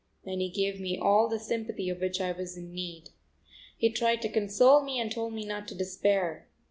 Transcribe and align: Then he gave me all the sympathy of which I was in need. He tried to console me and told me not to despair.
Then 0.25 0.39
he 0.39 0.49
gave 0.49 0.79
me 0.79 0.97
all 0.97 1.27
the 1.29 1.37
sympathy 1.37 1.87
of 1.87 1.99
which 2.01 2.19
I 2.19 2.31
was 2.31 2.57
in 2.57 2.73
need. 2.73 3.11
He 3.77 3.91
tried 3.91 4.23
to 4.23 4.29
console 4.29 4.81
me 4.81 4.99
and 4.99 5.11
told 5.11 5.31
me 5.33 5.45
not 5.45 5.67
to 5.67 5.75
despair. 5.75 6.47